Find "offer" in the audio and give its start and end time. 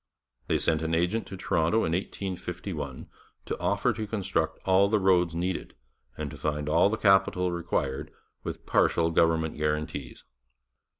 3.59-3.93